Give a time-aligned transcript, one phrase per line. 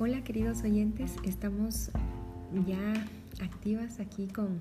[0.00, 1.90] Hola queridos oyentes, estamos
[2.68, 2.94] ya
[3.44, 4.60] activas aquí con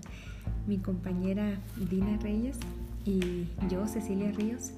[0.65, 1.59] mi compañera
[1.91, 2.57] Dina Reyes
[3.05, 4.71] y yo, Cecilia Ríos,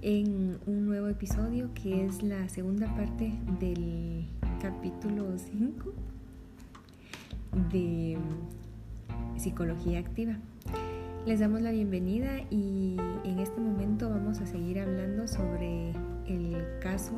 [0.00, 4.28] en un nuevo episodio que es la segunda parte del
[4.62, 5.92] capítulo 5
[7.72, 8.18] de
[9.36, 10.36] Psicología Activa.
[11.26, 15.90] Les damos la bienvenida y en este momento vamos a seguir hablando sobre
[16.26, 17.12] el caso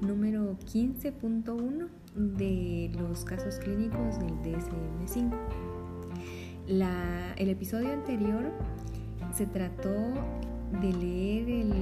[0.00, 5.32] número 15.1 de los casos clínicos del DSM-5.
[7.36, 8.52] el episodio anterior
[9.34, 9.94] se trató
[10.80, 11.72] de leer el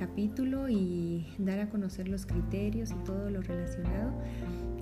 [0.00, 4.12] capítulo y dar a conocer los criterios y todo lo relacionado.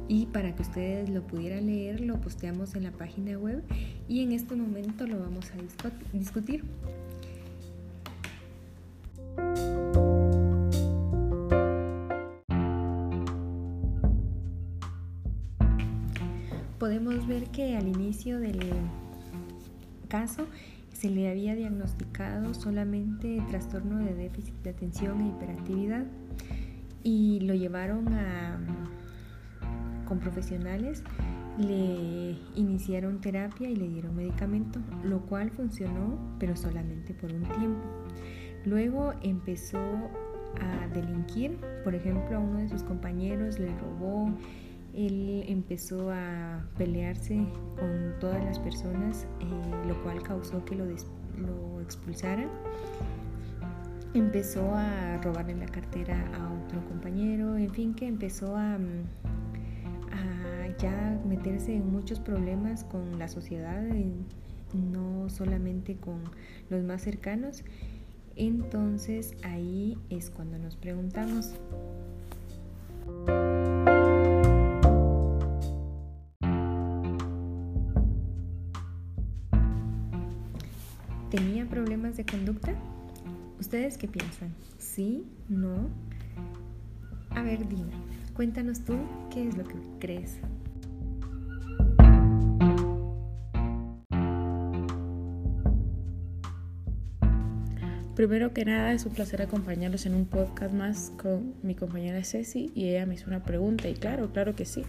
[0.06, 3.64] Y para que ustedes lo pudieran leer, lo posteamos en la página web
[4.06, 6.64] y en este momento lo vamos a discutir.
[16.78, 18.60] podemos ver que al inicio del
[20.08, 20.46] caso
[20.98, 26.06] se le había diagnosticado solamente trastorno de déficit de atención e hiperactividad
[27.04, 28.58] y lo llevaron a
[30.06, 31.04] con profesionales
[31.58, 37.86] le iniciaron terapia y le dieron medicamento, lo cual funcionó, pero solamente por un tiempo.
[38.64, 39.78] Luego empezó
[40.60, 44.32] a delinquir, por ejemplo, a uno de sus compañeros le robó,
[44.94, 47.36] él empezó a pelearse
[47.78, 52.48] con todas las personas, eh, lo cual causó que lo, lo expulsaran.
[54.14, 58.78] Empezó a robarle la cartera a otro compañero, en fin, que empezó a,
[60.78, 63.82] ya meterse en muchos problemas con la sociedad,
[64.72, 66.22] no solamente con
[66.70, 67.64] los más cercanos.
[68.36, 71.54] Entonces ahí es cuando nos preguntamos,
[81.58, 82.72] ¿Tenía problemas de conducta?
[83.58, 84.54] ¿Ustedes qué piensan?
[84.78, 85.24] ¿Sí?
[85.48, 85.90] ¿No?
[87.30, 87.90] A ver, Dina,
[88.32, 88.96] cuéntanos tú
[89.28, 90.38] qué es lo que crees.
[98.14, 102.70] Primero que nada, es un placer acompañarlos en un podcast más con mi compañera Ceci
[102.76, 104.84] y ella me hizo una pregunta y claro, claro que sí.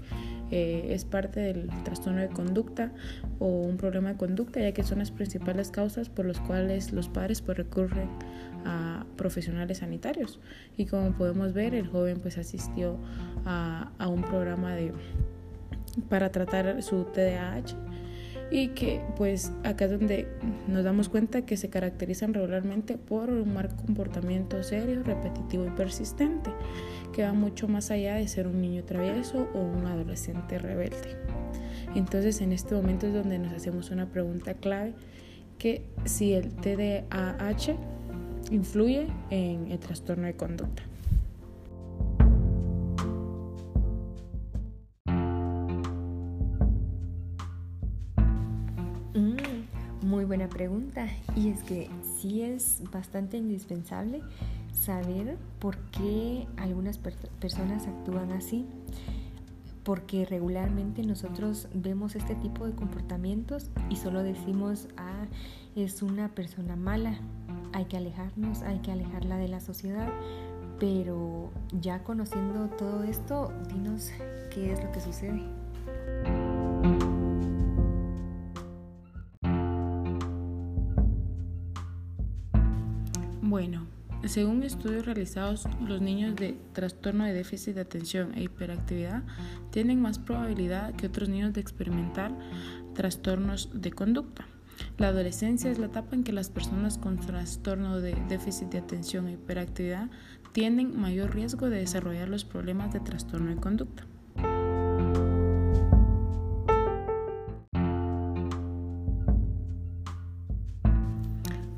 [0.52, 2.92] Eh, es parte del trastorno de conducta
[3.40, 7.08] o un problema de conducta, ya que son las principales causas por las cuales los
[7.08, 8.10] padres pues, recurren
[8.66, 10.40] a profesionales sanitarios.
[10.78, 12.98] Y como podemos ver, el joven pues asistió
[13.46, 14.92] a, un programa de,
[16.10, 17.89] para tratar su TDAH
[18.52, 20.28] y que pues acá es donde
[20.68, 26.50] nos damos cuenta que se caracterizan regularmente por un mal comportamiento serio, repetitivo y persistente,
[27.14, 31.18] que va mucho más allá de ser un niño travieso o un adolescente rebelde.
[31.96, 34.94] Entonces en este momento es donde nos hacemos una pregunta clave,
[35.58, 37.76] que si el TDAH
[38.52, 40.84] influye en el trastorno de conducta.
[50.20, 51.08] Muy buena pregunta.
[51.34, 54.22] Y es que sí es bastante indispensable
[54.74, 58.66] saber por qué algunas personas actúan así.
[59.84, 65.26] Porque regularmente nosotros vemos este tipo de comportamientos y solo decimos, ah,
[65.78, 67.18] es una persona mala,
[67.72, 70.10] hay que alejarnos, hay que alejarla de la sociedad.
[70.82, 74.12] Pero ya conociendo todo esto, dinos
[74.54, 75.44] qué es lo que sucede.
[84.30, 89.24] Según estudios realizados, los niños de trastorno de déficit de atención e hiperactividad
[89.72, 92.32] tienen más probabilidad que otros niños de experimentar
[92.94, 94.46] trastornos de conducta.
[95.00, 99.28] La adolescencia es la etapa en que las personas con trastorno de déficit de atención
[99.28, 100.10] e hiperactividad
[100.52, 104.06] tienen mayor riesgo de desarrollar los problemas de trastorno de conducta.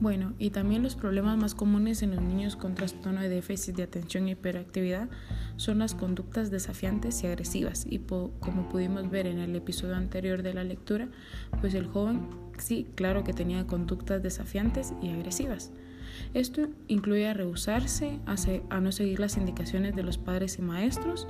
[0.01, 3.83] Bueno, y también los problemas más comunes en los niños con trastorno de déficit de
[3.83, 5.09] atención e hiperactividad
[5.57, 7.85] son las conductas desafiantes y agresivas.
[7.87, 11.07] Y como pudimos ver en el episodio anterior de la lectura,
[11.59, 12.21] pues el joven
[12.57, 15.71] sí, claro que tenía conductas desafiantes y agresivas.
[16.33, 21.27] Esto incluye a rehusarse, a, no seguir las indicaciones de los padres y maestros.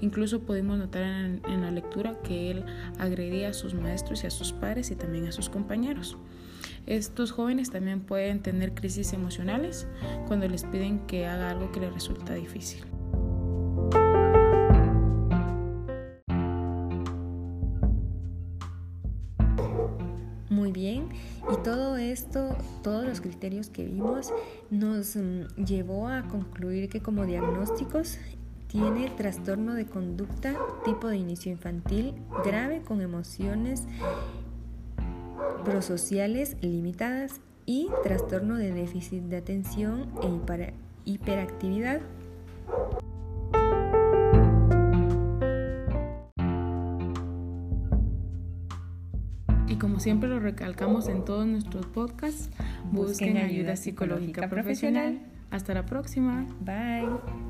[0.00, 2.64] Incluso pudimos notar en la lectura que él
[2.98, 6.16] agredía a sus maestros y a sus padres y también a sus compañeros.
[6.86, 9.86] Estos jóvenes también pueden tener crisis emocionales
[10.26, 12.84] cuando les piden que haga algo que les resulta difícil.
[20.50, 21.08] Muy bien,
[21.52, 24.32] y todo esto, todos los criterios que vimos,
[24.70, 28.18] nos mm, llevó a concluir que como diagnósticos
[28.68, 30.54] tiene trastorno de conducta
[30.84, 32.14] tipo de inicio infantil
[32.44, 33.84] grave con emociones
[35.64, 42.00] prosociales limitadas y trastorno de déficit de atención e hiperactividad.
[49.66, 52.50] Y como siempre lo recalcamos en todos nuestros podcasts,
[52.92, 55.20] busquen, ayuda, psicológica, profesional.
[55.50, 56.46] Hasta la próxima.
[56.60, 57.43] Bye.